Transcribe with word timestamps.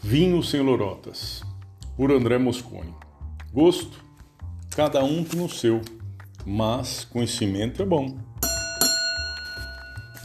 Vinho 0.00 0.44
sem 0.44 0.60
lorotas, 0.60 1.42
por 1.96 2.12
André 2.12 2.38
Moscone. 2.38 2.94
Gosto, 3.52 4.00
cada 4.70 5.02
um 5.02 5.24
tem 5.24 5.44
o 5.44 5.48
seu, 5.48 5.80
mas 6.46 7.04
conhecimento 7.04 7.82
é 7.82 7.84
bom. 7.84 8.16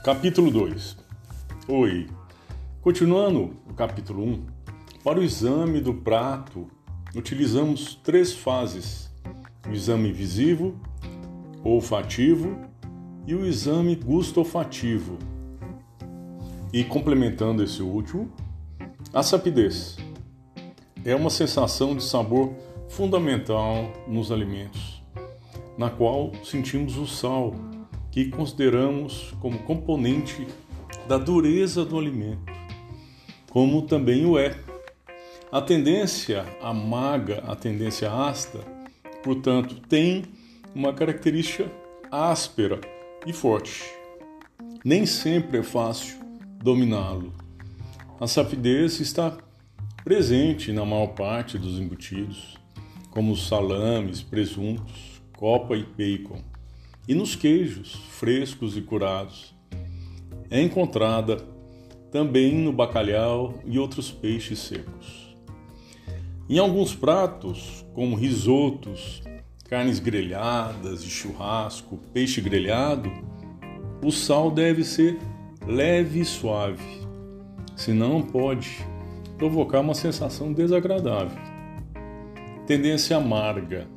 Capítulo 0.04 0.52
2 0.52 0.96
Oi. 1.68 2.08
Continuando 2.82 3.58
o 3.68 3.74
capítulo 3.74 4.24
1, 4.24 4.46
para 5.04 5.20
o 5.20 5.24
exame 5.24 5.82
do 5.82 5.96
prato, 5.96 6.68
utilizamos 7.16 7.96
três 7.96 8.32
fases: 8.32 9.12
o 9.68 9.72
exame 9.72 10.12
visível, 10.12 10.76
olfativo 11.64 12.60
e 13.26 13.34
o 13.34 13.44
exame 13.44 13.96
gusto-olfativo. 13.96 15.18
E 16.72 16.84
complementando 16.84 17.64
esse 17.64 17.82
último, 17.82 18.32
a 19.14 19.22
sapidez 19.22 19.96
é 21.06 21.16
uma 21.16 21.30
sensação 21.30 21.96
de 21.96 22.04
sabor 22.04 22.52
fundamental 22.90 23.94
nos 24.08 24.32
alimentos, 24.32 25.04
na 25.78 25.92
qual 25.92 26.32
sentimos 26.44 26.98
o 26.98 27.06
sal, 27.06 27.54
que 28.10 28.32
consideramos 28.32 29.32
como 29.40 29.60
componente 29.60 30.48
da 31.08 31.20
dureza 31.20 31.86
do 31.86 32.00
alimento, 32.00 32.52
como 33.52 33.84
também 33.84 34.26
o 34.26 34.38
é. 34.38 34.58
A 35.52 35.62
tendência 35.62 36.44
amarga, 36.60 37.44
a 37.48 37.56
tendência 37.56 38.12
ácida, 38.12 38.62
portanto, 39.24 39.80
tem 39.88 40.24
uma 40.74 40.92
característica 40.92 41.70
áspera 42.12 42.82
e 43.28 43.32
forte. 43.32 43.84
Nem 44.84 45.06
sempre 45.06 45.60
é 45.60 45.64
fácil 45.64 46.18
dominá-lo. 46.58 47.43
A 48.20 48.28
sapidez 48.28 49.00
está 49.00 49.36
presente 50.06 50.72
na 50.72 50.86
maior 50.86 51.08
parte 51.08 51.58
dos 51.58 51.80
embutidos, 51.80 52.58
como 53.10 53.36
salames, 53.36 54.22
presuntos, 54.22 55.22
copa 55.36 55.76
e 55.76 55.84
bacon, 55.84 56.40
e 57.08 57.16
nos 57.16 57.36
queijos 57.36 57.96
frescos 58.12 58.78
e 58.78 58.82
curados. 58.82 59.56
É 60.50 60.62
encontrada 60.62 61.38
também 62.12 62.54
no 62.54 62.72
bacalhau 62.72 63.60
e 63.66 63.80
outros 63.80 64.12
peixes 64.12 64.60
secos. 64.60 65.36
Em 66.48 66.60
alguns 66.60 66.94
pratos, 66.94 67.84
como 67.96 68.16
risotos, 68.16 69.24
carnes 69.68 69.98
grelhadas 69.98 71.04
e 71.04 71.10
churrasco, 71.10 71.98
peixe 72.14 72.40
grelhado, 72.42 73.12
o 74.04 74.12
sal 74.12 74.52
deve 74.52 74.84
ser 74.84 75.18
leve 75.66 76.20
e 76.20 76.26
suave 76.26 77.03
senão 77.76 78.22
pode 78.22 78.86
provocar 79.38 79.80
uma 79.80 79.94
sensação 79.94 80.54
desagradável. 80.54 81.38
Tendência 82.66 83.18
amarga 83.18 83.88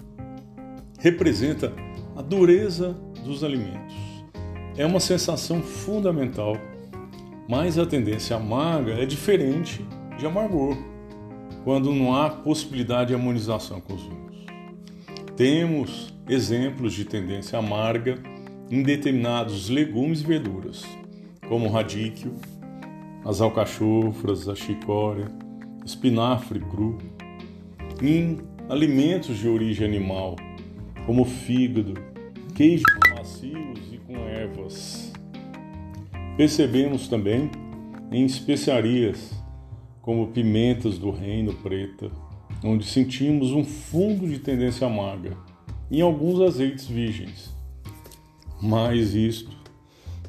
representa 0.98 1.72
a 2.16 2.22
dureza 2.22 2.96
dos 3.24 3.44
alimentos. 3.44 3.94
É 4.76 4.84
uma 4.84 5.00
sensação 5.00 5.62
fundamental, 5.62 6.56
mas 7.48 7.78
a 7.78 7.86
tendência 7.86 8.36
amarga 8.36 8.94
é 8.94 9.06
diferente 9.06 9.86
de 10.18 10.26
amargor, 10.26 10.76
quando 11.64 11.94
não 11.94 12.14
há 12.14 12.30
possibilidade 12.30 13.08
de 13.08 13.14
harmonização 13.14 13.80
com 13.80 13.94
os 13.94 14.02
vinhos. 14.02 14.46
Temos 15.36 16.14
exemplos 16.28 16.92
de 16.92 17.04
tendência 17.04 17.58
amarga 17.58 18.18
em 18.70 18.82
determinados 18.82 19.68
legumes 19.68 20.22
e 20.22 20.24
verduras, 20.24 20.84
como 21.48 21.68
radíquio, 21.68 22.34
as 23.26 23.40
alcachofras, 23.40 24.48
a 24.48 24.54
chicória, 24.54 25.26
espinafre 25.84 26.60
cru, 26.60 26.96
em 28.00 28.38
alimentos 28.68 29.36
de 29.36 29.48
origem 29.48 29.84
animal, 29.84 30.36
como 31.06 31.24
fígado, 31.24 31.94
queijos 32.54 32.84
macios 33.16 33.80
e 33.92 33.98
com 33.98 34.16
ervas. 34.16 35.12
Percebemos 36.36 37.08
também 37.08 37.50
em 38.12 38.24
especiarias, 38.24 39.34
como 40.00 40.28
pimentas 40.28 40.96
do 40.96 41.10
reino 41.10 41.52
preta, 41.52 42.08
onde 42.62 42.86
sentimos 42.86 43.50
um 43.50 43.64
fundo 43.64 44.28
de 44.28 44.38
tendência 44.38 44.86
amarga, 44.86 45.36
em 45.90 46.00
alguns 46.00 46.40
azeites 46.40 46.86
virgens. 46.86 47.52
Mas 48.62 49.14
isto 49.14 49.55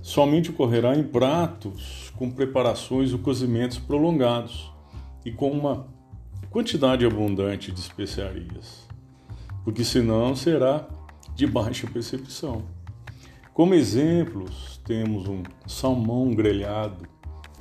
somente 0.07 0.51
ocorrerá 0.51 0.95
em 0.95 1.03
pratos 1.03 2.13
com 2.15 2.31
preparações 2.31 3.11
ou 3.11 3.19
cozimentos 3.19 3.77
prolongados 3.77 4.71
e 5.25 5.33
com 5.33 5.51
uma 5.51 5.85
quantidade 6.49 7.05
abundante 7.05 7.73
de 7.73 7.81
especiarias, 7.81 8.87
porque 9.65 9.83
senão 9.83 10.33
será 10.33 10.87
de 11.35 11.45
baixa 11.45 11.85
percepção. 11.87 12.63
Como 13.53 13.73
exemplos, 13.73 14.79
temos 14.85 15.27
um 15.27 15.43
salmão 15.67 16.33
grelhado, 16.33 17.05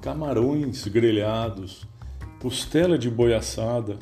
camarões 0.00 0.86
grelhados, 0.86 1.84
costela 2.40 2.96
de 2.96 3.10
boi 3.10 3.34
assada 3.34 3.98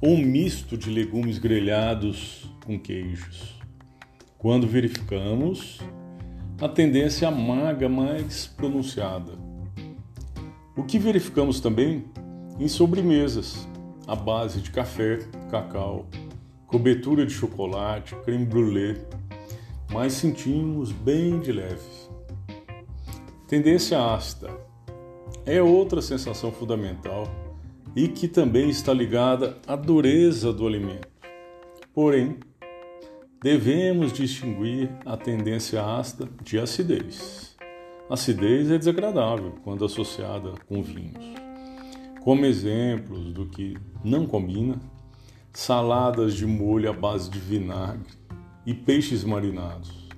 ou 0.00 0.10
um 0.10 0.24
misto 0.24 0.78
de 0.78 0.90
legumes 0.90 1.38
grelhados 1.38 2.48
com 2.64 2.78
queijos. 2.78 3.58
Quando 4.38 4.68
verificamos 4.68 5.80
a 6.60 6.68
tendência 6.68 7.26
amarga 7.26 7.88
mais 7.88 8.46
pronunciada, 8.46 9.32
o 10.76 10.82
que 10.82 10.98
verificamos 10.98 11.58
também 11.58 12.04
em 12.58 12.68
sobremesas, 12.68 13.66
à 14.06 14.14
base 14.14 14.60
de 14.60 14.70
café, 14.70 15.20
cacau, 15.50 16.06
cobertura 16.66 17.24
de 17.24 17.32
chocolate, 17.32 18.14
creme 18.24 18.44
brulee, 18.44 18.98
mas 19.90 20.12
sentimos 20.12 20.92
bem 20.92 21.40
de 21.40 21.50
leve. 21.50 21.80
Tendência 23.48 23.98
ácida 23.98 24.50
é 25.46 25.62
outra 25.62 26.02
sensação 26.02 26.52
fundamental 26.52 27.26
e 27.96 28.06
que 28.06 28.28
também 28.28 28.68
está 28.68 28.92
ligada 28.92 29.56
à 29.66 29.74
dureza 29.74 30.52
do 30.52 30.66
alimento. 30.66 31.08
Porém, 31.94 32.38
devemos 33.42 34.12
distinguir 34.12 34.90
a 35.06 35.16
tendência 35.16 35.82
ácida 35.82 36.28
de 36.42 36.58
acidez. 36.58 37.56
Acidez 38.10 38.70
é 38.70 38.76
desagradável 38.76 39.54
quando 39.64 39.84
associada 39.84 40.52
com 40.68 40.82
vinhos. 40.82 41.24
Como 42.20 42.44
exemplos 42.44 43.32
do 43.32 43.46
que 43.46 43.78
não 44.04 44.26
combina, 44.26 44.78
saladas 45.54 46.34
de 46.34 46.44
molho 46.44 46.90
à 46.90 46.92
base 46.92 47.30
de 47.30 47.38
vinagre 47.38 48.12
e 48.66 48.74
peixes 48.74 49.24
marinados, 49.24 50.08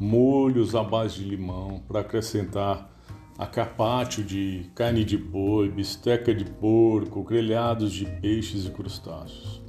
molhos 0.00 0.74
à 0.74 0.82
base 0.82 1.16
de 1.16 1.24
limão 1.24 1.82
para 1.86 2.00
acrescentar 2.00 2.90
a 3.36 3.46
carpaccio 3.46 4.24
de 4.24 4.70
carne 4.74 5.04
de 5.04 5.18
boi, 5.18 5.68
bisteca 5.68 6.34
de 6.34 6.44
porco, 6.44 7.22
grelhados 7.22 7.92
de 7.92 8.06
peixes 8.06 8.64
e 8.64 8.70
crustáceos. 8.70 9.62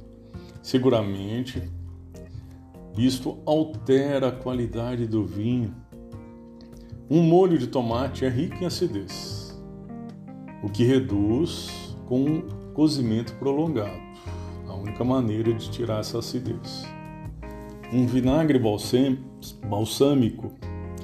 Seguramente, 0.62 1.62
isto 2.96 3.38
altera 3.46 4.28
a 4.28 4.32
qualidade 4.32 5.06
do 5.06 5.24
vinho 5.24 5.74
um 7.14 7.22
molho 7.22 7.58
de 7.58 7.66
tomate 7.66 8.24
é 8.24 8.28
rico 8.30 8.62
em 8.62 8.66
acidez, 8.66 9.54
o 10.62 10.70
que 10.70 10.82
reduz 10.82 11.94
com 12.06 12.20
um 12.24 12.42
cozimento 12.72 13.34
prolongado, 13.34 14.00
a 14.66 14.72
única 14.72 15.04
maneira 15.04 15.52
de 15.52 15.70
tirar 15.70 16.00
essa 16.00 16.20
acidez. 16.20 16.86
Um 17.92 18.06
vinagre 18.06 18.58
balsâmico, 18.58 20.54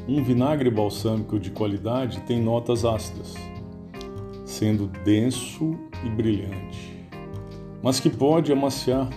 um 0.08 0.22
vinagre 0.22 0.70
balsâmico 0.70 1.38
de 1.38 1.50
qualidade 1.50 2.22
tem 2.22 2.40
notas 2.40 2.86
ácidas, 2.86 3.34
sendo 4.46 4.86
denso 5.04 5.76
e 6.06 6.08
brilhante, 6.08 7.06
mas 7.82 8.00
que 8.00 8.08
pode 8.08 8.50
amaciar 8.50 9.10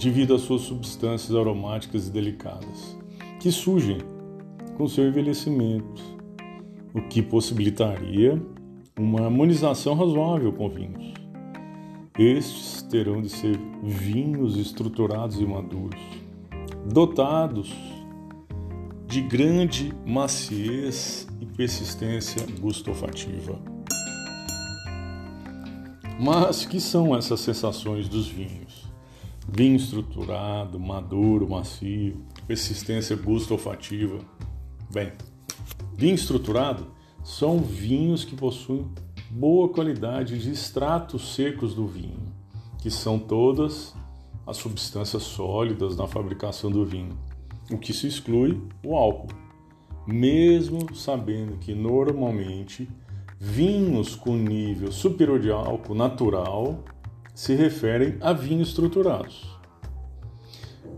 devido 0.00 0.34
às 0.34 0.40
suas 0.40 0.62
substâncias 0.62 1.36
aromáticas 1.36 2.08
e 2.08 2.10
delicadas, 2.10 2.96
que 3.38 3.52
surgem 3.52 3.98
com 4.74 4.88
seu 4.88 5.06
envelhecimento 5.06 6.02
o 6.94 7.02
que 7.02 7.20
possibilitaria 7.20 8.40
uma 8.98 9.26
harmonização 9.26 9.94
razoável 9.94 10.54
com 10.54 10.70
vinhos. 10.70 11.12
Estes 12.18 12.80
terão 12.82 13.20
de 13.20 13.28
ser 13.28 13.60
vinhos 13.82 14.56
estruturados 14.56 15.38
e 15.38 15.44
maduros, 15.44 16.00
dotados 16.90 17.70
de 19.06 19.20
grande 19.20 19.92
maciez 20.06 21.28
e 21.42 21.44
persistência 21.44 22.46
gustofativa. 22.58 23.58
Mas 26.18 26.64
que 26.64 26.80
são 26.80 27.14
essas 27.14 27.40
sensações 27.40 28.08
dos 28.08 28.26
vinhos? 28.26 28.79
Vinho 29.52 29.76
estruturado, 29.76 30.78
maduro, 30.78 31.48
macio, 31.48 32.24
persistência 32.46 33.16
gustofativa. 33.16 34.18
Bem, 34.92 35.12
Vinho 36.00 36.14
estruturado 36.14 36.86
são 37.22 37.58
vinhos 37.58 38.24
que 38.24 38.34
possuem 38.34 38.86
boa 39.30 39.68
qualidade 39.68 40.38
de 40.38 40.50
extratos 40.50 41.34
secos 41.34 41.74
do 41.74 41.86
vinho, 41.86 42.32
que 42.78 42.90
são 42.90 43.18
todas 43.18 43.94
as 44.46 44.56
substâncias 44.56 45.24
sólidas 45.24 45.98
na 45.98 46.06
fabricação 46.06 46.70
do 46.70 46.86
vinho, 46.86 47.18
o 47.70 47.76
que 47.76 47.92
se 47.92 48.06
exclui 48.06 48.62
o 48.82 48.96
álcool. 48.96 49.28
Mesmo 50.06 50.94
sabendo 50.94 51.58
que 51.58 51.74
normalmente 51.74 52.88
vinhos 53.38 54.14
com 54.16 54.34
nível 54.34 54.90
superior 54.90 55.38
de 55.38 55.50
álcool 55.50 55.94
natural 55.94 56.82
se 57.40 57.54
referem 57.54 58.18
a 58.20 58.34
vinhos 58.34 58.68
estruturados. 58.68 59.58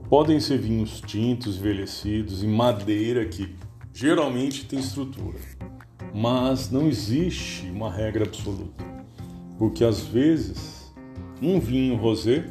Podem 0.08 0.40
ser 0.40 0.58
vinhos 0.58 1.00
tintos, 1.00 1.56
envelhecidos, 1.56 2.42
em 2.42 2.48
madeira 2.48 3.24
que 3.26 3.54
geralmente 3.94 4.66
tem 4.66 4.80
estrutura, 4.80 5.38
mas 6.12 6.68
não 6.68 6.88
existe 6.88 7.70
uma 7.70 7.88
regra 7.92 8.24
absoluta, 8.24 8.84
porque 9.56 9.84
às 9.84 10.00
vezes 10.00 10.92
um 11.40 11.60
vinho 11.60 11.94
rosé 11.94 12.44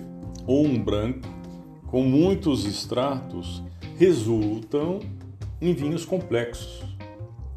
ou 0.48 0.66
um 0.66 0.82
branco 0.82 1.28
com 1.88 2.02
muitos 2.02 2.64
extratos 2.64 3.62
resultam 3.98 5.02
em 5.60 5.74
vinhos 5.74 6.06
complexos 6.06 6.82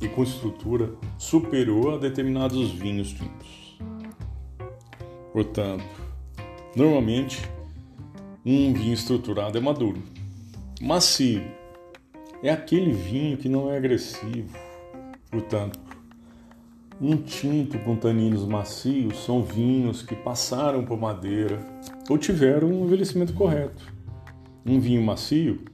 e 0.01 0.09
com 0.09 0.25
estrutura 0.25 0.97
superior 1.17 1.95
a 1.95 1.99
determinados 1.99 2.73
vinhos 2.73 3.13
tintos. 3.13 3.79
Portanto, 5.33 6.04
normalmente 6.76 7.43
um 8.44 8.73
vinho 8.73 8.93
estruturado 8.93 9.56
é 9.56 9.61
maduro. 9.61 10.03
Macio 10.81 11.43
é 12.43 12.50
aquele 12.50 12.93
vinho 12.93 13.37
que 13.37 13.49
não 13.49 13.73
é 13.73 13.76
agressivo. 13.76 14.56
Portanto, 15.31 15.79
um 17.00 17.17
tinto 17.17 17.79
com 17.81 17.97
taninos 17.97 18.44
macios 18.44 19.25
são 19.25 19.43
vinhos 19.43 20.03
que 20.03 20.15
passaram 20.15 20.85
por 20.85 20.99
madeira 20.99 21.59
ou 22.09 22.19
tiveram 22.19 22.69
um 22.69 22.85
envelhecimento 22.85 23.32
correto. 23.32 23.93
Um 24.65 24.79
vinho 24.79 25.03
macio 25.03 25.65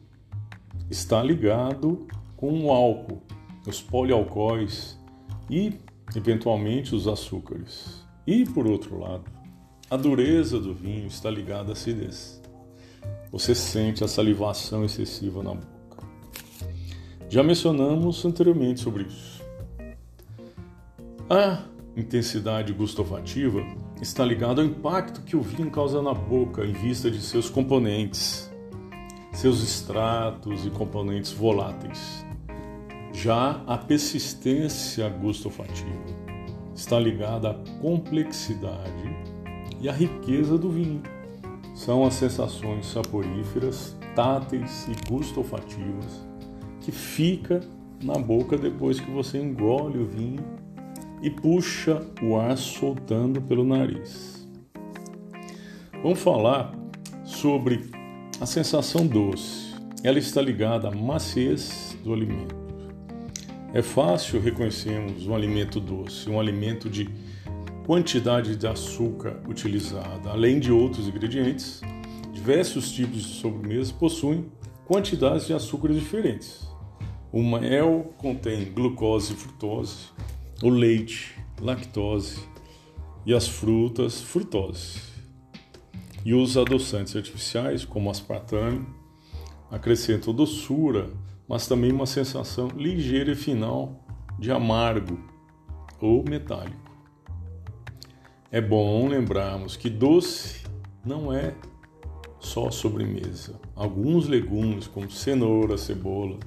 está 0.90 1.22
ligado 1.22 2.06
com 2.36 2.64
o 2.64 2.70
álcool, 2.70 3.22
os 3.66 3.82
polialcoóis 3.82 4.98
e, 5.48 5.74
eventualmente, 6.16 6.94
os 6.94 7.06
açúcares. 7.06 8.06
E, 8.26 8.44
por 8.44 8.66
outro 8.66 8.98
lado, 8.98 9.24
a 9.90 9.96
dureza 9.96 10.60
do 10.60 10.72
vinho 10.72 11.08
está 11.08 11.28
ligada 11.28 11.70
à 11.70 11.72
acidez. 11.72 12.40
Você 13.32 13.56
sente 13.56 14.04
a 14.04 14.08
salivação 14.08 14.84
excessiva 14.84 15.42
na 15.42 15.54
boca. 15.54 16.04
Já 17.28 17.42
mencionamos 17.42 18.24
anteriormente 18.24 18.80
sobre 18.80 19.04
isso. 19.04 19.42
A 21.28 21.64
intensidade 21.96 22.72
gustovativa 22.72 23.60
está 24.00 24.24
ligada 24.24 24.62
ao 24.62 24.66
impacto 24.68 25.22
que 25.22 25.36
o 25.36 25.42
vinho 25.42 25.70
causa 25.72 26.00
na 26.00 26.14
boca 26.14 26.64
em 26.64 26.72
vista 26.72 27.10
de 27.10 27.20
seus 27.20 27.50
componentes, 27.50 28.48
seus 29.32 29.60
extratos 29.60 30.64
e 30.64 30.70
componentes 30.70 31.32
voláteis. 31.32 32.24
Já 33.12 33.60
a 33.66 33.76
persistência 33.76 35.08
gustofativa 35.08 35.90
está 36.74 36.98
ligada 36.98 37.50
à 37.50 37.54
complexidade 37.80 39.39
e 39.80 39.88
à 39.88 39.92
riqueza 39.92 40.58
do 40.58 40.70
vinho. 40.70 41.02
São 41.74 42.04
as 42.04 42.14
sensações 42.14 42.86
saporíferas, 42.86 43.96
táteis 44.14 44.86
e 44.88 45.10
gustofativas 45.10 46.26
que 46.80 46.92
fica 46.92 47.60
na 48.02 48.14
boca 48.14 48.56
depois 48.56 48.98
que 48.98 49.10
você 49.10 49.38
engole 49.38 49.98
o 49.98 50.06
vinho 50.06 50.44
e 51.22 51.30
puxa 51.30 52.02
o 52.22 52.36
ar 52.36 52.56
soltando 52.56 53.40
pelo 53.42 53.64
nariz. 53.64 54.48
Vamos 56.02 56.18
falar 56.18 56.74
sobre 57.24 57.90
a 58.40 58.46
sensação 58.46 59.06
doce. 59.06 59.74
Ela 60.02 60.18
está 60.18 60.40
ligada 60.40 60.88
à 60.88 60.90
maciez 60.90 61.96
do 62.02 62.12
alimento. 62.14 62.56
É 63.74 63.82
fácil 63.82 64.40
reconhecermos 64.40 65.26
um 65.26 65.34
alimento 65.34 65.78
doce, 65.78 66.28
um 66.28 66.40
alimento 66.40 66.88
de 66.88 67.08
quantidade 67.86 68.56
de 68.56 68.66
açúcar 68.66 69.40
utilizada, 69.48 70.30
além 70.30 70.58
de 70.58 70.72
outros 70.72 71.08
ingredientes. 71.08 71.80
Diversos 72.32 72.92
tipos 72.92 73.22
de 73.22 73.34
sobremesas 73.34 73.92
possuem 73.92 74.50
quantidades 74.86 75.46
de 75.46 75.52
açúcares 75.52 75.98
diferentes. 75.98 76.68
O 77.32 77.42
mel 77.42 78.14
contém 78.18 78.72
glucose 78.72 79.32
e 79.32 79.36
frutose, 79.36 80.08
o 80.62 80.68
leite, 80.68 81.36
lactose 81.60 82.40
e 83.24 83.34
as 83.34 83.46
frutas, 83.46 84.20
frutose. 84.20 85.00
E 86.24 86.34
os 86.34 86.56
adoçantes 86.56 87.14
artificiais, 87.16 87.84
como 87.84 88.10
aspartame, 88.10 88.86
acrescentam 89.70 90.34
doçura 90.34 91.10
mas 91.50 91.66
também 91.66 91.90
uma 91.90 92.06
sensação 92.06 92.68
ligeira 92.76 93.32
e 93.32 93.34
final 93.34 94.04
de 94.38 94.52
amargo 94.52 95.18
ou 96.00 96.22
metálico. 96.22 96.89
É 98.50 98.60
bom 98.60 99.08
lembrarmos 99.08 99.76
que 99.76 99.88
doce 99.88 100.62
não 101.04 101.32
é 101.32 101.54
só 102.38 102.70
sobremesa. 102.70 103.60
Alguns 103.74 104.26
legumes, 104.26 104.86
como 104.86 105.10
cenoura, 105.10 105.78
cebola, 105.78 106.38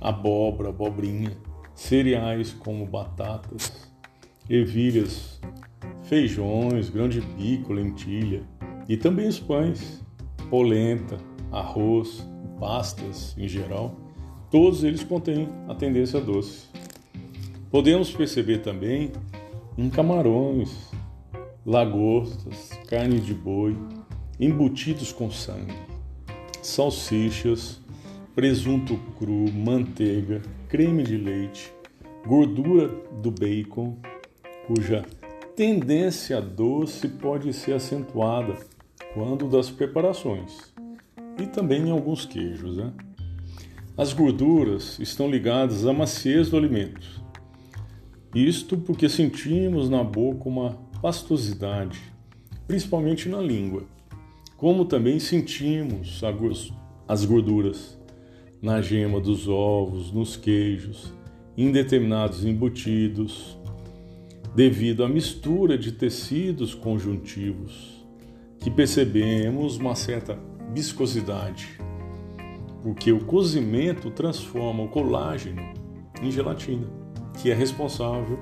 abóbora, 0.00 0.68
abobrinha, 0.68 1.36
cereais 1.74 2.52
como 2.52 2.86
batatas, 2.86 3.90
ervilhas, 4.50 5.40
feijões, 6.04 6.90
grão 6.90 7.08
de 7.08 7.20
bico, 7.20 7.72
lentilha 7.72 8.42
e 8.88 8.96
também 8.96 9.28
os 9.28 9.40
pães, 9.40 10.04
polenta, 10.50 11.16
arroz, 11.50 12.28
pastas 12.58 13.34
em 13.38 13.48
geral 13.48 14.06
Todos 14.50 14.84
eles 14.84 15.02
contêm 15.02 15.48
a 15.68 15.74
tendência 15.74 16.20
doce. 16.20 16.68
Podemos 17.70 18.12
perceber 18.12 18.58
também 18.58 19.12
em 19.76 19.90
camarões, 19.90 20.90
lagostas, 21.66 22.70
carne 22.86 23.18
de 23.18 23.34
boi, 23.34 23.76
embutidos 24.38 25.10
com 25.10 25.32
sangue, 25.32 25.74
salsichas, 26.62 27.80
presunto 28.36 28.96
cru, 29.18 29.50
manteiga, 29.52 30.40
creme 30.68 31.02
de 31.02 31.16
leite, 31.16 31.72
gordura 32.24 32.86
do 33.20 33.32
bacon, 33.32 33.96
cuja 34.68 35.04
tendência 35.56 36.40
doce 36.40 37.08
pode 37.08 37.52
ser 37.52 37.72
acentuada 37.72 38.56
quando 39.12 39.48
das 39.48 39.68
preparações, 39.68 40.72
e 41.36 41.46
também 41.46 41.88
em 41.88 41.90
alguns 41.90 42.24
queijos, 42.24 42.76
né? 42.76 42.92
As 43.98 44.12
gorduras 44.12 45.00
estão 45.00 45.28
ligadas 45.28 45.84
à 45.84 45.92
maciez 45.92 46.48
do 46.48 46.56
alimento. 46.56 47.24
Isto 48.32 48.76
porque 48.76 49.08
sentimos 49.08 49.88
na 49.88 50.04
boca 50.04 50.48
uma 50.48 50.85
pastosidade, 51.06 52.02
principalmente 52.66 53.28
na 53.28 53.40
língua, 53.40 53.84
como 54.56 54.84
também 54.84 55.20
sentimos 55.20 56.20
as 57.06 57.24
gorduras 57.24 57.96
na 58.60 58.82
gema 58.82 59.20
dos 59.20 59.46
ovos, 59.46 60.10
nos 60.10 60.36
queijos, 60.36 61.14
em 61.56 61.70
determinados 61.70 62.44
embutidos, 62.44 63.56
devido 64.52 65.04
à 65.04 65.08
mistura 65.08 65.78
de 65.78 65.92
tecidos 65.92 66.74
conjuntivos, 66.74 68.04
que 68.58 68.68
percebemos 68.68 69.76
uma 69.76 69.94
certa 69.94 70.36
viscosidade 70.74 71.78
porque 72.82 73.12
o 73.12 73.24
cozimento 73.24 74.10
transforma 74.10 74.82
o 74.82 74.88
colágeno 74.88 75.62
em 76.20 76.32
gelatina, 76.32 76.88
que 77.40 77.48
é 77.48 77.54
responsável 77.54 78.40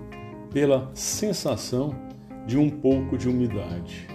pela 0.50 0.90
sensação 0.94 2.13
de 2.46 2.58
um 2.58 2.68
pouco 2.68 3.16
de 3.16 3.28
umidade. 3.28 4.06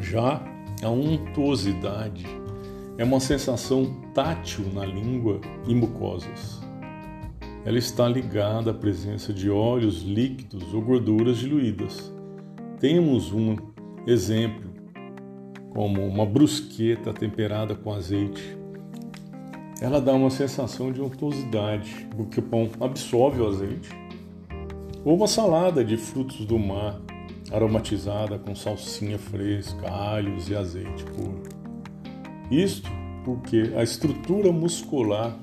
Já 0.00 0.42
a 0.82 0.88
untuosidade 0.88 2.26
é 2.98 3.04
uma 3.04 3.20
sensação 3.20 3.94
tátil 4.14 4.64
na 4.72 4.84
língua 4.84 5.40
e 5.66 5.74
mucosas. 5.74 6.60
Ela 7.64 7.78
está 7.78 8.08
ligada 8.08 8.70
à 8.70 8.74
presença 8.74 9.32
de 9.32 9.48
óleos 9.48 10.02
líquidos 10.02 10.74
ou 10.74 10.82
gorduras 10.82 11.38
diluídas. 11.38 12.12
Temos 12.80 13.32
um 13.32 13.56
exemplo 14.06 14.70
como 15.70 16.06
uma 16.06 16.26
brusqueta 16.26 17.12
temperada 17.12 17.74
com 17.74 17.92
azeite 17.92 18.62
ela 19.82 20.00
dá 20.00 20.14
uma 20.14 20.30
sensação 20.30 20.92
de 20.92 21.02
untuosidade, 21.02 22.06
porque 22.16 22.38
o 22.38 22.42
pão 22.42 22.70
absorve 22.80 23.40
o 23.40 23.48
azeite. 23.48 23.90
Ou 25.04 25.16
uma 25.16 25.26
salada 25.26 25.84
de 25.84 25.96
frutos 25.96 26.46
do 26.46 26.56
mar, 26.56 27.00
aromatizada 27.52 28.38
com 28.38 28.54
salsinha 28.54 29.18
fresca, 29.18 29.90
alhos 29.90 30.48
e 30.48 30.56
azeite 30.56 31.04
puro. 31.04 31.42
Isto 32.50 32.90
porque 33.24 33.72
a 33.76 33.82
estrutura 33.82 34.50
muscular 34.50 35.38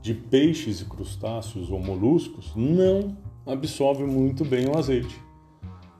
de 0.00 0.14
peixes 0.14 0.80
e 0.80 0.84
crustáceos 0.84 1.70
ou 1.70 1.80
moluscos 1.80 2.52
não 2.54 3.16
absorve 3.44 4.04
muito 4.04 4.44
bem 4.44 4.68
o 4.68 4.78
azeite. 4.78 5.24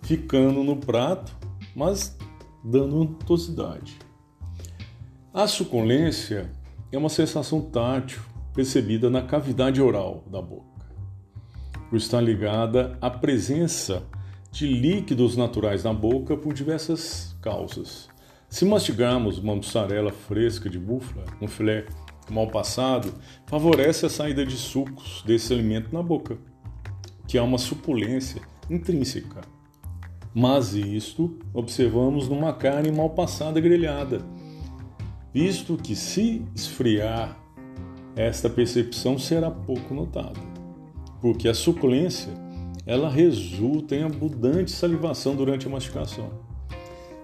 ficando 0.02 0.62
no 0.62 0.76
prato, 0.76 1.36
mas 1.74 2.16
dando 2.62 3.00
untuosidade. 3.00 3.98
A 5.34 5.48
suculência 5.48 6.48
é 6.92 6.96
uma 6.96 7.08
sensação 7.08 7.60
tátil 7.60 8.22
percebida 8.54 9.10
na 9.10 9.22
cavidade 9.22 9.82
oral 9.82 10.22
da 10.30 10.40
boca, 10.40 10.86
por 11.90 11.96
estar 11.96 12.20
ligada 12.20 12.96
à 13.00 13.10
presença 13.10 14.06
de 14.56 14.66
líquidos 14.66 15.36
naturais 15.36 15.84
na 15.84 15.92
boca 15.92 16.34
por 16.34 16.54
diversas 16.54 17.36
causas. 17.42 18.08
Se 18.48 18.64
mastigarmos 18.64 19.36
uma 19.36 19.54
mussarela 19.54 20.10
fresca 20.10 20.70
de 20.70 20.78
búfala, 20.78 21.26
um 21.42 21.46
filé 21.46 21.84
mal 22.30 22.46
passado, 22.48 23.12
favorece 23.44 24.06
a 24.06 24.08
saída 24.08 24.46
de 24.46 24.56
sucos 24.56 25.22
desse 25.26 25.52
alimento 25.52 25.92
na 25.92 26.02
boca, 26.02 26.38
que 27.28 27.36
há 27.36 27.42
uma 27.42 27.58
suculência 27.58 28.40
intrínseca. 28.70 29.42
Mas 30.34 30.72
isto 30.72 31.38
observamos 31.52 32.26
numa 32.26 32.54
carne 32.54 32.90
mal 32.90 33.10
passada 33.10 33.60
grelhada, 33.60 34.22
visto 35.34 35.76
que 35.76 35.94
se 35.94 36.42
esfriar, 36.54 37.38
esta 38.16 38.48
percepção 38.48 39.18
será 39.18 39.50
pouco 39.50 39.92
notada, 39.92 40.40
porque 41.20 41.46
a 41.46 41.52
suculência 41.52 42.45
ela 42.86 43.10
resulta 43.10 43.96
em 43.96 44.04
abundante 44.04 44.70
salivação 44.70 45.34
durante 45.34 45.66
a 45.66 45.70
mastigação 45.70 46.30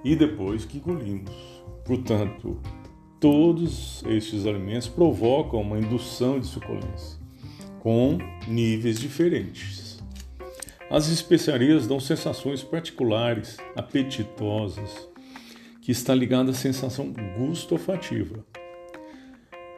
e 0.04 0.16
depois 0.16 0.64
que 0.64 0.78
engolimos. 0.78 1.32
Portanto, 1.84 2.60
todos 3.20 4.02
estes 4.06 4.44
alimentos 4.44 4.88
provocam 4.88 5.60
uma 5.60 5.78
indução 5.78 6.40
de 6.40 6.46
suculência, 6.46 7.18
com 7.80 8.18
níveis 8.48 8.98
diferentes. 8.98 10.02
As 10.90 11.08
especiarias 11.08 11.86
dão 11.86 12.00
sensações 12.00 12.62
particulares, 12.62 13.56
apetitosas, 13.76 15.08
que 15.80 15.92
está 15.92 16.14
ligada 16.14 16.50
à 16.50 16.54
sensação 16.54 17.12
gustofativa. 17.38 18.44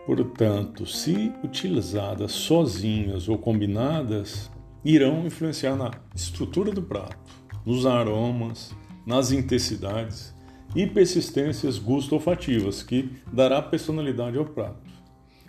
Portanto, 0.06 0.86
se 0.86 1.32
utilizadas 1.42 2.32
sozinhas 2.32 3.28
ou 3.28 3.38
combinadas, 3.38 4.50
irão 4.84 5.26
influenciar 5.26 5.76
na 5.76 5.90
estrutura 6.14 6.70
do 6.70 6.82
prato, 6.82 7.32
nos 7.64 7.86
aromas, 7.86 8.74
nas 9.06 9.32
intensidades 9.32 10.34
e 10.74 10.86
persistências 10.86 11.78
gustofativas 11.78 12.82
que 12.82 13.10
dará 13.32 13.62
personalidade 13.62 14.36
ao 14.36 14.44
prato. 14.44 14.90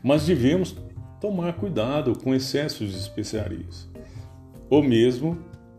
Mas 0.03 0.25
devemos 0.25 0.75
tomar 1.19 1.53
cuidado 1.53 2.17
com 2.17 2.33
excessos 2.33 2.91
de 2.91 2.97
especiarias, 2.97 3.89
ou 4.69 4.83
mesmo 4.83 5.37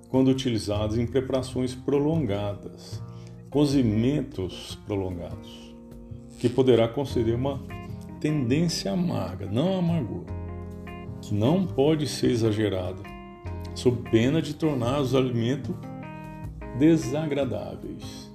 quando 0.08 0.28
utilizados 0.28 0.98
em 0.98 1.06
preparações 1.06 1.74
prolongadas, 1.74 3.02
cozimentos 3.50 4.78
prolongados, 4.86 5.74
que 6.38 6.48
poderá 6.48 6.88
conceder 6.88 7.34
uma 7.34 7.62
tendência 8.20 8.92
amarga, 8.92 9.46
não 9.46 9.78
amargor, 9.78 10.24
que 11.22 11.34
não 11.34 11.66
pode 11.66 12.06
ser 12.06 12.30
exagerada, 12.30 13.15
sob 13.76 14.10
pena 14.10 14.40
de 14.40 14.54
tornar 14.54 15.00
os 15.00 15.14
alimentos 15.14 15.76
desagradáveis, 16.78 18.30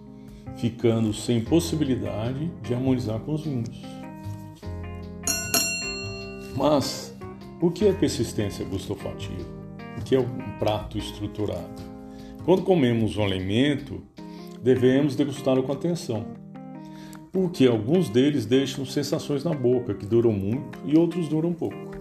ficando 0.56 1.12
sem 1.14 1.44
possibilidade 1.44 2.52
de 2.62 2.74
harmonizar 2.74 3.20
com 3.20 3.34
os 3.34 3.44
vinhos. 3.44 3.82
Mas 6.56 7.18
o 7.60 7.72
que 7.72 7.88
é 7.88 7.92
persistência 7.92 8.64
gustofativa? 8.64 9.50
O 10.00 10.04
que 10.04 10.16
é 10.16 10.20
um 10.20 10.60
prato 10.60 10.98
estruturado? 10.98 11.82
Quando 12.46 12.62
comemos 12.62 13.18
um 13.18 13.24
alimento, 13.24 14.02
devemos 14.62 15.16
degustá-lo 15.16 15.64
com 15.64 15.72
atenção, 15.72 16.26
porque 17.32 17.66
alguns 17.66 18.10
deles 18.10 18.46
deixam 18.46 18.86
sensações 18.86 19.44
na 19.44 19.54
boca 19.54 19.96
que 19.96 20.06
duram 20.06 20.32
muito 20.32 20.80
e 20.86 20.98
outros 20.98 21.28
duram 21.28 21.52
pouco. 21.52 21.92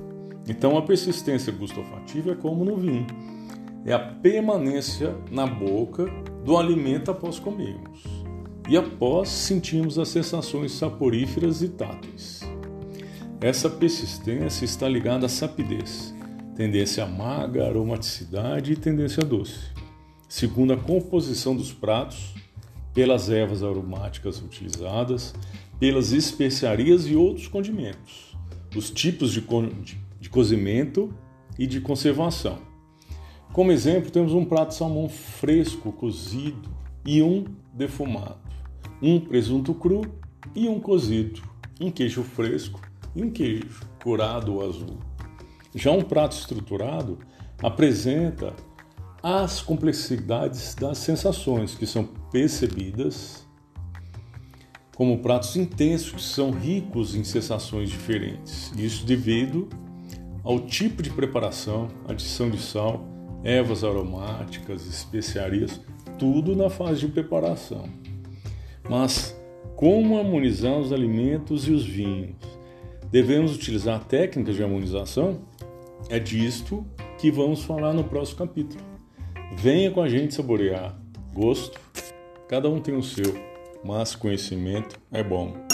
Então 0.48 0.76
a 0.76 0.82
persistência 0.82 1.52
gustofativa 1.52 2.32
é 2.32 2.34
como 2.34 2.64
no 2.64 2.76
vinho, 2.76 3.06
é 3.84 3.92
a 3.92 3.98
permanência 3.98 5.16
na 5.30 5.46
boca 5.46 6.06
do 6.44 6.56
alimento 6.56 7.10
após 7.10 7.38
comermos 7.38 8.02
e 8.68 8.76
após 8.76 9.28
sentirmos 9.28 9.98
as 9.98 10.08
sensações 10.08 10.72
saporíferas 10.72 11.62
e 11.62 11.68
táteis. 11.68 12.40
Essa 13.40 13.70
persistência 13.70 14.64
está 14.64 14.86
ligada 14.86 15.26
à 15.26 15.28
sapidez, 15.28 16.14
tendência 16.54 17.04
amarga, 17.04 17.66
aromaticidade 17.66 18.72
e 18.72 18.76
tendência 18.76 19.24
doce, 19.24 19.60
segundo 20.28 20.74
a 20.74 20.76
composição 20.76 21.56
dos 21.56 21.72
pratos, 21.72 22.34
pelas 22.92 23.30
ervas 23.30 23.62
aromáticas 23.62 24.42
utilizadas, 24.42 25.34
pelas 25.78 26.12
especiarias 26.12 27.06
e 27.06 27.16
outros 27.16 27.48
condimentos, 27.48 28.36
os 28.76 28.90
tipos 28.90 29.32
de, 29.32 29.40
co 29.40 29.62
de, 29.62 29.96
de 30.20 30.28
cozimento 30.28 31.12
e 31.58 31.66
de 31.66 31.80
conservação. 31.80 32.69
Como 33.52 33.72
exemplo, 33.72 34.10
temos 34.10 34.32
um 34.32 34.44
prato 34.44 34.68
de 34.68 34.76
salmão 34.76 35.08
fresco, 35.08 35.90
cozido 35.92 36.68
e 37.04 37.20
um 37.20 37.44
defumado, 37.72 38.38
um 39.02 39.18
presunto 39.18 39.74
cru 39.74 40.02
e 40.54 40.68
um 40.68 40.78
cozido, 40.78 41.42
um 41.80 41.90
queijo 41.90 42.22
fresco 42.22 42.80
e 43.14 43.22
um 43.22 43.30
queijo 43.30 43.80
curado 44.02 44.54
ou 44.54 44.68
azul. 44.68 44.98
Já 45.74 45.90
um 45.90 46.02
prato 46.02 46.36
estruturado 46.36 47.18
apresenta 47.60 48.54
as 49.22 49.60
complexidades 49.60 50.74
das 50.74 50.98
sensações 50.98 51.74
que 51.74 51.86
são 51.86 52.04
percebidas 52.30 53.46
como 54.94 55.18
pratos 55.18 55.56
intensos 55.56 56.12
que 56.12 56.22
são 56.22 56.50
ricos 56.50 57.14
em 57.14 57.24
sensações 57.24 57.90
diferentes. 57.90 58.70
Isso 58.76 59.04
devido 59.04 59.68
ao 60.44 60.60
tipo 60.60 61.02
de 61.02 61.10
preparação, 61.10 61.88
adição 62.06 62.50
de 62.50 62.60
sal, 62.60 63.04
ervas 63.42 63.84
aromáticas, 63.84 64.86
especiarias, 64.86 65.80
tudo 66.18 66.54
na 66.54 66.68
fase 66.68 67.00
de 67.00 67.08
preparação. 67.08 67.88
Mas 68.88 69.36
como 69.76 70.18
harmonizar 70.18 70.78
os 70.78 70.92
alimentos 70.92 71.66
e 71.66 71.72
os 71.72 71.84
vinhos? 71.84 72.36
Devemos 73.10 73.54
utilizar 73.54 74.04
técnicas 74.04 74.56
de 74.56 74.62
harmonização? 74.62 75.40
É 76.08 76.18
disto 76.18 76.86
que 77.18 77.30
vamos 77.30 77.62
falar 77.64 77.92
no 77.92 78.04
próximo 78.04 78.38
capítulo. 78.38 78.82
Venha 79.56 79.90
com 79.90 80.02
a 80.02 80.08
gente 80.08 80.34
saborear. 80.34 80.96
Gosto, 81.32 81.80
cada 82.48 82.68
um 82.68 82.80
tem 82.80 82.94
o 82.96 83.02
seu, 83.02 83.34
mas 83.84 84.14
conhecimento 84.14 85.00
é 85.10 85.22
bom. 85.22 85.69